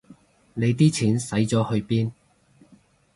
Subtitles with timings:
[0.55, 2.09] 你啲錢使咗去邊